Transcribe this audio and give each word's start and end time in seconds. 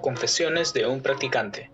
Confesiones 0.00 0.72
de 0.72 0.86
un 0.86 1.02
practicante. 1.02 1.70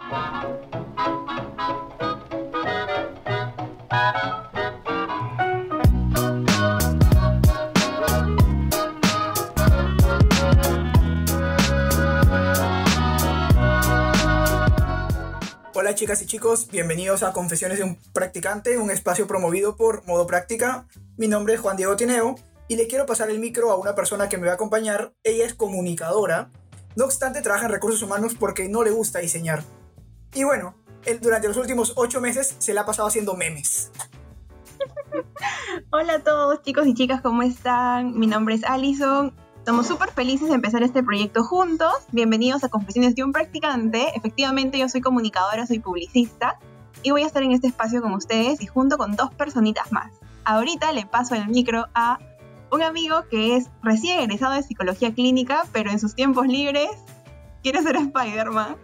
Hola 15.74 15.94
chicas 15.94 16.20
y 16.22 16.26
chicos, 16.26 16.68
bienvenidos 16.70 17.22
a 17.22 17.32
Confesiones 17.32 17.78
de 17.78 17.84
un 17.84 17.98
Practicante, 18.12 18.76
un 18.78 18.90
espacio 18.90 19.26
promovido 19.26 19.76
por 19.76 20.04
Modo 20.06 20.26
Práctica. 20.26 20.86
Mi 21.16 21.28
nombre 21.28 21.54
es 21.54 21.60
Juan 21.60 21.76
Diego 21.76 21.96
Tineo 21.96 22.36
y 22.68 22.76
le 22.76 22.86
quiero 22.86 23.06
pasar 23.06 23.30
el 23.30 23.38
micro 23.38 23.72
a 23.72 23.76
una 23.76 23.94
persona 23.94 24.28
que 24.28 24.36
me 24.36 24.46
va 24.46 24.52
a 24.52 24.54
acompañar. 24.54 25.14
Ella 25.24 25.46
es 25.46 25.54
comunicadora, 25.54 26.50
no 26.96 27.06
obstante 27.06 27.40
trabaja 27.40 27.64
en 27.64 27.72
recursos 27.72 28.02
humanos 28.02 28.36
porque 28.38 28.68
no 28.68 28.84
le 28.84 28.90
gusta 28.90 29.18
diseñar. 29.20 29.64
Y 30.34 30.44
bueno, 30.44 30.74
él 31.06 31.18
durante 31.20 31.48
los 31.48 31.56
últimos 31.56 31.94
ocho 31.96 32.20
meses 32.20 32.54
se 32.58 32.74
la 32.74 32.82
ha 32.82 32.86
pasado 32.86 33.08
haciendo 33.08 33.34
memes. 33.34 33.90
Hola 35.90 36.14
a 36.14 36.18
todos 36.20 36.62
chicos 36.62 36.86
y 36.86 36.94
chicas, 36.94 37.22
¿cómo 37.22 37.42
están? 37.42 38.18
Mi 38.18 38.26
nombre 38.26 38.54
es 38.54 38.64
Alison. 38.64 39.34
Estamos 39.56 39.86
súper 39.86 40.10
felices 40.10 40.48
de 40.48 40.54
empezar 40.54 40.82
este 40.82 41.02
proyecto 41.02 41.44
juntos. 41.44 41.94
Bienvenidos 42.12 42.64
a 42.64 42.68
Confesiones 42.68 43.14
de 43.14 43.24
un 43.24 43.32
Practicante. 43.32 44.08
Efectivamente, 44.14 44.78
yo 44.78 44.88
soy 44.88 45.00
comunicadora, 45.00 45.66
soy 45.66 45.78
publicista 45.78 46.58
y 47.02 47.10
voy 47.10 47.22
a 47.22 47.26
estar 47.26 47.42
en 47.42 47.52
este 47.52 47.66
espacio 47.66 48.02
con 48.02 48.12
ustedes 48.12 48.60
y 48.60 48.66
junto 48.66 48.98
con 48.98 49.16
dos 49.16 49.32
personitas 49.34 49.90
más. 49.92 50.12
Ahorita 50.44 50.92
le 50.92 51.06
paso 51.06 51.34
el 51.34 51.46
micro 51.48 51.86
a 51.94 52.18
un 52.70 52.82
amigo 52.82 53.24
que 53.30 53.56
es 53.56 53.66
recién 53.82 54.20
egresado 54.20 54.54
de 54.54 54.62
psicología 54.62 55.14
clínica, 55.14 55.64
pero 55.72 55.90
en 55.90 55.98
sus 55.98 56.14
tiempos 56.14 56.46
libres 56.46 56.90
quiere 57.62 57.82
ser 57.82 57.96
Spider-Man. 57.96 58.76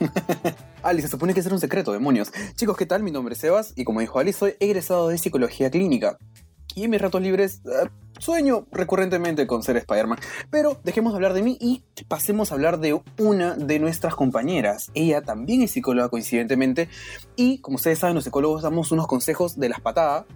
Ali, 0.82 1.02
se 1.02 1.08
supone 1.08 1.34
que 1.34 1.40
es 1.40 1.46
un 1.46 1.60
secreto, 1.60 1.92
demonios. 1.92 2.32
Chicos, 2.54 2.76
¿qué 2.76 2.86
tal? 2.86 3.02
Mi 3.02 3.10
nombre 3.10 3.34
es 3.34 3.40
Sebas 3.40 3.72
y 3.76 3.84
como 3.84 4.00
dijo 4.00 4.18
Ali, 4.18 4.32
soy 4.32 4.54
egresado 4.60 5.08
de 5.08 5.18
psicología 5.18 5.70
clínica. 5.70 6.16
Y 6.74 6.84
en 6.84 6.90
mis 6.90 7.00
ratos 7.00 7.20
libres 7.20 7.60
eh, 7.66 7.88
sueño 8.18 8.66
recurrentemente 8.70 9.46
con 9.46 9.62
ser 9.62 9.76
Spider-Man. 9.76 10.18
Pero 10.50 10.78
dejemos 10.84 11.12
de 11.12 11.16
hablar 11.16 11.34
de 11.34 11.42
mí 11.42 11.58
y 11.60 11.82
pasemos 12.08 12.50
a 12.50 12.54
hablar 12.54 12.78
de 12.78 13.00
una 13.18 13.56
de 13.56 13.78
nuestras 13.78 14.14
compañeras. 14.14 14.90
Ella 14.94 15.22
también 15.22 15.62
es 15.62 15.72
psicóloga 15.72 16.08
coincidentemente. 16.08 16.88
Y 17.36 17.58
como 17.58 17.76
ustedes 17.76 17.98
saben, 17.98 18.14
los 18.14 18.24
psicólogos 18.24 18.62
damos 18.62 18.92
unos 18.92 19.06
consejos 19.06 19.58
de 19.58 19.68
las 19.68 19.80
patadas. 19.80 20.26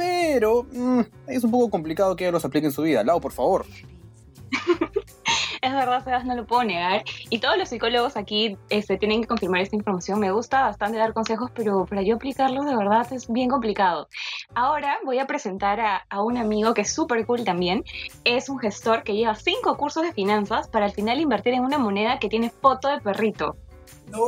Pero 0.00 0.66
mm, 0.72 1.00
es 1.26 1.44
un 1.44 1.50
poco 1.50 1.68
complicado 1.68 2.16
que 2.16 2.24
ella 2.24 2.32
los 2.32 2.44
aplique 2.46 2.66
en 2.66 2.72
su 2.72 2.80
vida. 2.80 3.04
Lau, 3.04 3.20
por 3.20 3.32
favor. 3.32 3.66
Es 5.62 5.74
verdad, 5.74 6.02
Sebas, 6.02 6.24
no 6.24 6.34
lo 6.34 6.46
puedo 6.46 6.64
negar. 6.64 7.04
Y 7.28 7.38
todos 7.38 7.58
los 7.58 7.68
psicólogos 7.68 8.16
aquí 8.16 8.56
este, 8.70 8.96
tienen 8.96 9.20
que 9.20 9.28
confirmar 9.28 9.60
esta 9.60 9.76
información. 9.76 10.18
Me 10.18 10.30
gusta 10.32 10.62
bastante 10.62 10.96
dar 10.96 11.12
consejos, 11.12 11.50
pero 11.54 11.84
para 11.84 12.00
yo 12.00 12.14
aplicarlos 12.14 12.64
de 12.64 12.74
verdad 12.74 13.06
es 13.12 13.30
bien 13.30 13.50
complicado. 13.50 14.08
Ahora 14.54 14.96
voy 15.04 15.18
a 15.18 15.26
presentar 15.26 15.78
a, 15.80 16.06
a 16.08 16.22
un 16.22 16.38
amigo 16.38 16.72
que 16.72 16.80
es 16.80 16.94
súper 16.94 17.26
cool 17.26 17.44
también. 17.44 17.84
Es 18.24 18.48
un 18.48 18.58
gestor 18.58 19.02
que 19.02 19.12
lleva 19.12 19.34
cinco 19.34 19.76
cursos 19.76 20.02
de 20.02 20.14
finanzas 20.14 20.66
para 20.66 20.86
al 20.86 20.92
final 20.92 21.20
invertir 21.20 21.52
en 21.52 21.62
una 21.62 21.76
moneda 21.76 22.18
que 22.18 22.30
tiene 22.30 22.48
foto 22.48 22.88
de 22.88 22.98
perrito. 22.98 23.54
No, 24.10 24.26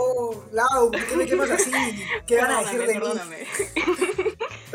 Lau, 0.53 0.91
¿por 0.91 1.07
qué 1.07 1.17
me 1.17 1.27
quemas 1.27 1.51
así? 1.51 1.73
¿Qué 2.27 2.37
van 2.37 2.51
a 2.51 2.61
decir 2.61 2.87
de 2.87 2.95
mí? 2.95 3.01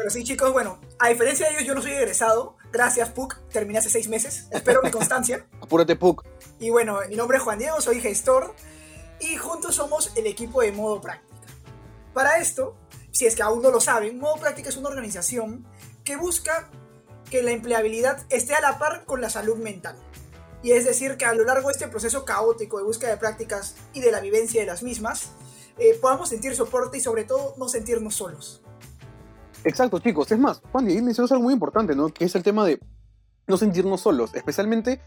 Pero 0.08 0.20
sí, 0.20 0.24
chicos, 0.24 0.54
bueno, 0.54 0.80
a 1.00 1.10
diferencia 1.10 1.48
de 1.48 1.56
ellos, 1.56 1.66
yo 1.66 1.76
no 1.76 1.82
soy 1.82 1.92
egresado. 1.92 2.56
Gracias, 2.72 3.10
Puck. 3.10 3.40
Terminé 3.52 3.80
hace 3.80 3.90
seis 3.90 4.08
meses. 4.08 4.48
Espero 4.52 4.82
mi 4.82 4.90
constancia. 4.90 5.46
Apúrate, 5.62 5.98
Puck. 5.98 6.24
Y 6.60 6.70
bueno, 6.70 7.00
mi 7.10 7.18
nombre 7.18 7.40
es 7.40 7.44
Juan 7.44 7.60
Diego, 7.60 7.82
soy 7.82 8.00
gestor. 8.00 8.56
Y 9.20 9.36
juntos 9.36 9.76
somos 9.76 10.14
el 10.16 10.26
equipo 10.26 10.62
de 10.62 10.72
Modo 10.72 11.02
Práctica. 11.02 11.52
Para 12.14 12.38
esto, 12.38 12.78
si 13.12 13.26
es 13.26 13.36
que 13.36 13.44
aún 13.44 13.62
no 13.62 13.70
lo 13.70 13.82
saben, 13.82 14.18
Modo 14.18 14.38
Práctica 14.38 14.70
es 14.70 14.78
una 14.78 14.88
organización 14.88 15.68
que 16.06 16.16
busca 16.16 16.70
que 17.30 17.44
la 17.44 17.52
empleabilidad 17.52 18.26
esté 18.30 18.54
a 18.54 18.62
la 18.62 18.80
par 18.80 19.04
con 19.04 19.20
la 19.20 19.30
salud 19.30 19.58
mental. 19.58 19.98
Y 20.64 20.72
es 20.72 20.86
decir, 20.86 21.18
que 21.18 21.26
a 21.26 21.34
lo 21.34 21.44
largo 21.44 21.68
de 21.68 21.74
este 21.74 21.90
proceso 21.90 22.24
caótico 22.24 22.78
de 22.78 22.86
búsqueda 22.86 23.10
de 23.10 23.18
prácticas 23.18 23.76
y 23.92 24.00
de 24.00 24.14
la 24.14 24.22
vivencia 24.22 24.62
de 24.62 24.68
las 24.68 24.84
mismas, 24.84 25.32
eh, 25.78 26.00
podamos 26.02 26.30
sentir 26.30 26.56
soporte 26.56 26.98
y 26.98 27.02
sobre 27.02 27.26
todo 27.26 27.56
no 27.58 27.68
sentirnos 27.68 28.16
solos. 28.16 28.62
Exacto, 29.64 30.00
chicos. 30.00 30.32
Es 30.32 30.40
más, 30.40 30.62
Juan 30.72 30.86
Diego 30.86 31.06
mencionó 31.06 31.28
algo 31.32 31.44
muy 31.44 31.54
importante, 31.54 31.96
¿no? 31.96 32.10
Que 32.10 32.26
es 32.26 32.36
el 32.36 32.44
tema 32.44 32.66
de 32.66 32.80
no 33.48 33.58
sentirnos 33.58 34.02
solos, 34.02 34.34
especialmente 34.36 35.02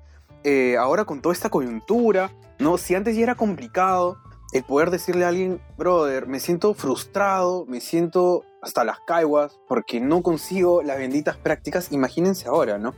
eh, 0.45 0.77
ahora 0.79 1.05
con 1.05 1.21
toda 1.21 1.35
esta 1.35 1.51
coyuntura, 1.51 2.33
¿no? 2.59 2.79
Si 2.79 2.95
antes 2.95 3.17
ya 3.17 3.23
era 3.23 3.35
complicado 3.35 4.19
el 4.53 4.65
poder 4.65 4.91
decirle 4.91 5.25
a 5.25 5.29
alguien, 5.29 5.61
brother, 5.77 6.27
me 6.27 6.41
siento 6.41 6.75
frustrado, 6.75 7.67
me 7.67 7.81
siento 7.81 8.45
hasta 8.63 8.85
las 8.85 8.99
caiguas 9.07 9.59
porque 9.69 10.01
no 10.01 10.23
consigo 10.23 10.83
las 10.83 10.99
benditas 10.99 11.37
prácticas, 11.37 11.93
imagínense 11.93 12.49
ahora, 12.49 12.79
¿no? 12.79 12.95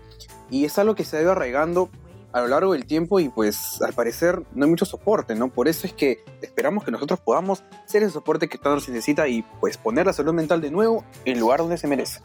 Y 0.50 0.64
es 0.64 0.78
algo 0.78 0.94
que 0.94 1.04
se 1.04 1.16
ha 1.16 1.22
ido 1.22 1.32
arraigando 1.32 1.90
a 2.32 2.40
lo 2.40 2.48
largo 2.48 2.72
del 2.72 2.86
tiempo 2.86 3.20
y 3.20 3.28
pues 3.28 3.80
al 3.82 3.92
parecer 3.92 4.42
no 4.54 4.64
hay 4.64 4.70
mucho 4.70 4.84
soporte, 4.84 5.34
¿no? 5.34 5.48
Por 5.48 5.68
eso 5.68 5.86
es 5.86 5.92
que 5.92 6.24
esperamos 6.40 6.84
que 6.84 6.90
nosotros 6.90 7.20
podamos 7.20 7.62
ser 7.86 8.02
ese 8.02 8.12
soporte 8.12 8.48
que 8.48 8.58
tanto 8.58 8.80
se 8.80 8.90
necesita 8.90 9.28
y 9.28 9.42
pues 9.60 9.76
poner 9.76 10.06
la 10.06 10.12
salud 10.12 10.32
mental 10.32 10.60
de 10.60 10.70
nuevo 10.70 11.04
en 11.24 11.34
el 11.34 11.40
lugar 11.40 11.60
donde 11.60 11.76
se 11.76 11.86
merece. 11.86 12.20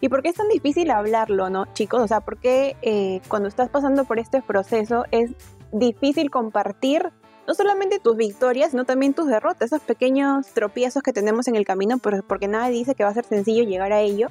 ¿Y 0.00 0.08
por 0.08 0.22
qué 0.22 0.30
es 0.30 0.34
tan 0.34 0.48
difícil 0.48 0.90
hablarlo, 0.90 1.50
no, 1.50 1.66
chicos? 1.74 2.02
O 2.02 2.08
sea, 2.08 2.20
¿por 2.20 2.38
qué 2.38 2.76
eh, 2.82 3.20
cuando 3.28 3.48
estás 3.48 3.68
pasando 3.68 4.04
por 4.04 4.18
este 4.18 4.42
proceso 4.42 5.04
es 5.10 5.32
difícil 5.72 6.30
compartir 6.30 7.10
no 7.46 7.54
solamente 7.54 7.98
tus 7.98 8.16
victorias, 8.16 8.70
sino 8.70 8.84
también 8.84 9.12
tus 9.12 9.26
derrotas, 9.26 9.72
esos 9.72 9.82
pequeños 9.82 10.46
tropiezos 10.48 11.02
que 11.02 11.12
tenemos 11.12 11.46
en 11.46 11.56
el 11.56 11.66
camino, 11.66 11.98
porque 11.98 12.48
nadie 12.48 12.78
dice 12.78 12.94
que 12.94 13.04
va 13.04 13.10
a 13.10 13.14
ser 13.14 13.26
sencillo 13.26 13.64
llegar 13.64 13.92
a 13.92 14.00
ello? 14.00 14.28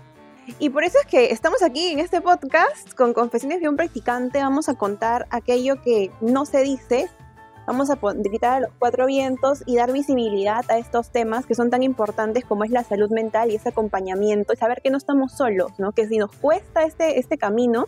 Y 0.59 0.70
por 0.70 0.84
eso 0.84 0.98
es 1.00 1.08
que 1.08 1.31
estamos 1.31 1.64
aquí 1.64 1.92
en 1.92 2.00
este 2.00 2.20
podcast 2.20 2.94
con 2.94 3.14
Confesiones 3.14 3.62
de 3.62 3.70
un 3.70 3.78
Practicante. 3.78 4.40
Vamos 4.40 4.68
a 4.68 4.74
contar 4.74 5.26
aquello 5.30 5.81
que 5.81 6.12
no 6.20 6.46
se 6.46 6.64
dice. 6.64 7.09
Vamos 7.66 7.90
a 7.90 7.98
gritar 8.16 8.58
a 8.58 8.59
los 8.59 8.72
cuatro 8.78 9.06
vientos 9.06 9.64
y 9.66 9.78
dar 9.78 9.94
visibilidad 9.94 10.66
a 10.70 10.78
estos 10.78 11.12
temas 11.12 11.46
que 11.46 11.56
son 11.56 11.70
tan 11.70 11.81
importantes 11.81 12.44
como 12.44 12.66
es 12.66 12.72
la 12.72 12.84
salud 12.84 13.09
mental 13.09 13.52
y 13.52 13.56
ese 13.56 13.70
acompañamiento 13.70 14.52
y 14.52 14.58
saber 14.58 14.81
que 14.81 14.90
no 14.90 14.98
estamos 14.98 15.31
solos, 15.31 15.72
¿no? 15.78 15.94
Que 15.94 16.08
si 16.08 16.18
nos 16.18 16.31
cuesta 16.36 16.84
este, 16.84 17.20
este 17.20 17.38
camino, 17.38 17.88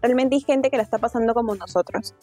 realmente 0.00 0.36
hay 0.36 0.40
gente 0.40 0.70
que 0.70 0.78
la 0.78 0.82
está 0.82 0.96
pasando 0.96 1.34
como 1.34 1.54
nosotros. 1.54 2.14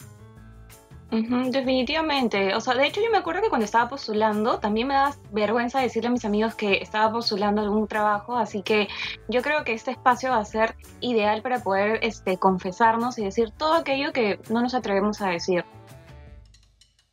Definitivamente. 1.10 2.54
O 2.56 2.60
sea, 2.62 2.74
de 2.74 2.86
hecho 2.86 3.02
yo 3.02 3.10
me 3.10 3.18
acuerdo 3.18 3.42
que 3.42 3.50
cuando 3.50 3.66
estaba 3.66 3.90
postulando 3.90 4.60
también 4.60 4.88
me 4.88 4.94
da 4.94 5.16
vergüenza 5.32 5.80
decirle 5.80 6.10
a 6.10 6.12
mis 6.12 6.26
amigos 6.26 6.56
que 6.56 6.80
estaba 6.82 7.12
postulando 7.12 7.62
algún 7.62 7.88
trabajo, 7.88 8.36
así 8.38 8.62
que 8.62 8.88
yo 9.30 9.42
creo 9.42 9.64
que 9.64 9.74
este 9.74 9.92
espacio 9.92 10.32
va 10.32 10.40
a 10.40 10.46
ser 10.46 10.76
ideal 11.00 11.42
para 11.42 11.60
poder 11.64 12.00
este, 12.04 12.38
confesarnos 12.38 13.18
y 13.20 13.24
decir 13.24 13.52
todo 13.58 13.74
aquello 13.76 14.12
que 14.12 14.40
no 14.50 14.62
nos 14.62 14.74
atrevemos 14.76 15.22
a 15.22 15.30
decir. 15.30 15.64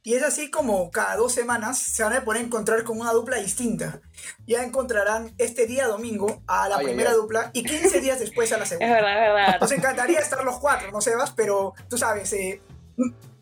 Y 0.06 0.12
es 0.14 0.22
así 0.22 0.50
como 0.50 0.90
cada 0.90 1.16
dos 1.16 1.32
semanas 1.32 1.78
se 1.78 2.02
van 2.02 2.12
a 2.12 2.24
poder 2.24 2.42
encontrar 2.44 2.84
con 2.84 3.00
una 3.00 3.10
dupla 3.12 3.38
distinta. 3.38 4.00
Ya 4.46 4.62
encontrarán 4.62 5.32
este 5.38 5.66
día 5.66 5.86
domingo 5.86 6.42
a 6.46 6.68
la 6.68 6.76
Ay, 6.76 6.84
primera 6.84 7.10
ay. 7.10 7.16
dupla 7.16 7.50
y 7.54 7.62
15 7.62 8.00
días 8.02 8.18
después 8.18 8.52
a 8.52 8.58
la 8.58 8.64
Es 8.64 8.68
segunda. 8.70 8.92
verdad, 8.96 9.28
es 9.28 9.34
verdad. 9.34 9.60
Nos 9.62 9.72
encantaría 9.72 10.18
estar 10.18 10.44
los 10.44 10.58
cuatro, 10.58 10.90
¿no, 10.90 11.00
Sebas? 11.00 11.30
Pero 11.32 11.72
tú 11.88 11.96
sabes, 11.96 12.30
eh, 12.34 12.60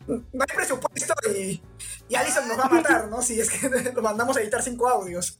no 0.07 0.23
hay 0.33 0.55
presupuesto 0.55 1.13
y, 1.35 1.61
y 2.09 2.15
Alison 2.15 2.47
nos 2.47 2.57
va 2.57 2.63
a 2.63 2.69
matar, 2.69 3.07
¿no? 3.07 3.21
Si 3.21 3.39
es 3.39 3.49
que 3.49 3.69
lo 3.95 4.01
mandamos 4.01 4.37
a 4.37 4.41
editar 4.41 4.61
cinco 4.61 4.87
audios. 4.87 5.39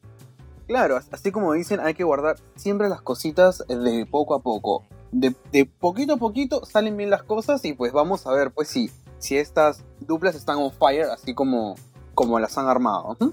Claro, 0.67 0.99
así 1.11 1.31
como 1.31 1.53
dicen, 1.53 1.79
hay 1.79 1.93
que 1.93 2.03
guardar 2.03 2.37
siempre 2.55 2.87
las 2.87 3.01
cositas 3.01 3.63
de 3.67 4.05
poco 4.09 4.33
a 4.35 4.41
poco. 4.41 4.85
De, 5.11 5.35
de 5.51 5.65
poquito 5.65 6.13
a 6.13 6.17
poquito 6.17 6.65
salen 6.65 6.97
bien 6.97 7.09
las 7.09 7.23
cosas 7.23 7.63
y 7.65 7.73
pues 7.73 7.91
vamos 7.91 8.25
a 8.25 8.33
ver 8.33 8.51
pues 8.51 8.69
si, 8.69 8.89
si 9.19 9.37
estas 9.37 9.83
duplas 9.99 10.35
están 10.35 10.57
on 10.57 10.71
fire 10.71 11.05
así 11.11 11.35
como, 11.35 11.75
como 12.15 12.39
las 12.39 12.57
han 12.57 12.67
armado. 12.67 13.17
¿Mm? 13.19 13.29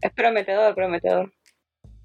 Es 0.00 0.12
prometedor, 0.12 0.74
prometedor. 0.74 1.32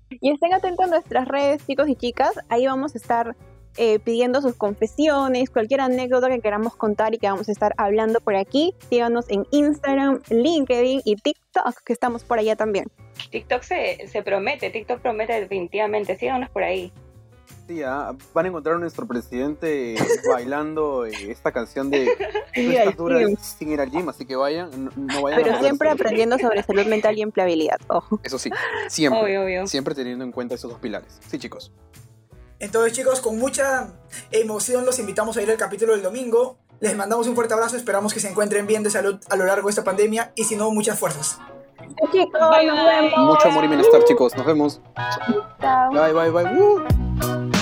Y 0.10 0.32
estén 0.32 0.54
atentos 0.54 0.86
a 0.86 0.90
nuestras 0.90 1.28
redes, 1.28 1.66
chicos 1.66 1.90
y 1.90 1.96
chicas. 1.96 2.34
Ahí 2.50 2.66
vamos 2.68 2.94
a 2.94 2.98
estar 2.98 3.36
eh, 3.78 4.00
pidiendo 4.00 4.42
sus 4.42 4.56
confesiones, 4.56 5.50
cualquier 5.50 5.82
anécdota 5.82 6.30
que 6.30 6.40
queramos 6.40 6.76
contar 6.76 7.14
y 7.14 7.18
que 7.18 7.28
vamos 7.28 7.48
a 7.50 7.52
estar 7.52 7.74
hablando 7.78 8.20
por 8.22 8.36
aquí. 8.36 8.74
Síganos 8.90 9.26
en 9.30 9.46
Instagram, 9.52 10.22
LinkedIn 10.30 11.02
y 11.06 11.16
TikTok, 11.16 11.84
que 11.86 11.94
estamos 11.94 12.24
por 12.24 12.40
allá 12.40 12.56
también. 12.56 12.86
TikTok 13.32 13.64
se, 13.64 14.08
se 14.08 14.22
promete, 14.24 14.70
TikTok 14.70 15.02
promete 15.02 15.34
definitivamente. 15.40 16.16
Síganos 16.18 16.50
por 16.50 16.64
ahí. 16.64 16.92
Sí, 17.68 17.84
ah, 17.84 18.16
van 18.34 18.46
a 18.46 18.48
encontrar 18.50 18.76
a 18.78 18.80
nuestro 18.80 19.06
presidente 19.08 19.96
bailando 20.32 21.06
eh, 21.06 21.12
esta 21.30 21.52
canción 21.52 21.90
de 21.90 22.06
Sí, 22.54 22.66
"No 22.66 22.72
estás 22.72 22.88
al 22.88 22.96
dura 22.96 23.20
gym. 23.20 23.36
sin 23.38 23.72
ir 23.74 23.82
al 23.82 23.92
gym, 23.92 24.08
así 24.08 24.26
que 24.26 24.36
vayan, 24.38 24.70
no, 24.86 24.92
no 24.96 25.22
vayan 25.22 25.42
a 25.42 25.44
Pero 25.44 25.60
siempre 25.60 25.90
aprendiendo 25.90 26.38
sobre 26.40 26.64
salud 26.64 26.86
mental 26.86 27.18
y 27.18 27.22
empleabilidad. 27.24 27.78
Ojo. 27.88 28.20
Eso 28.24 28.40
sí, 28.40 28.50
siempre. 28.88 29.22
Obvio, 29.22 29.44
obvio. 29.44 29.68
Siempre 29.68 29.94
teniendo 29.96 30.24
en 30.24 30.32
cuenta 30.32 30.56
esos 30.56 30.72
dos 30.72 30.80
pilares. 30.80 31.20
Sí, 31.28 31.38
chicos. 31.40 31.72
Entonces, 32.60 32.94
chicos, 32.94 33.22
con 33.22 33.38
mucha 33.38 33.90
emoción 34.32 34.86
los 34.86 35.00
invitamos 35.00 35.38
a 35.38 35.42
ir 35.42 35.50
al 35.52 35.58
capítulo 35.58 35.94
del 35.94 36.02
domingo. 36.02 36.58
Les 36.80 36.96
mandamos 36.96 37.28
un 37.28 37.36
fuerte 37.36 37.54
abrazo, 37.54 37.76
esperamos 37.76 38.14
que 38.14 38.20
se 38.20 38.30
encuentren 38.30 38.68
bien 38.68 38.84
de 38.84 38.90
salud 38.90 39.20
a 39.30 39.36
lo 39.36 39.46
largo 39.46 39.68
de 39.68 39.72
esta 39.72 39.84
pandemia 39.84 40.32
y 40.36 40.44
si 40.44 40.56
no, 40.56 40.72
muchas 40.72 41.00
fuerzas. 41.00 41.40
Chicos, 42.12 42.50
Bye, 42.52 42.68
nos 42.68 42.78
bye. 42.78 43.02
vemos. 43.02 43.20
Mucho 43.20 43.48
amor 43.48 43.64
y 43.64 43.68
bienestar, 43.68 44.04
chicos. 44.04 44.36
Nos 44.36 44.46
vemos. 44.46 44.82
Chao. 45.62 45.92
Bye, 45.92 46.14
bye, 46.14 46.30
bye. 46.32 46.54
Woo. 46.56 47.57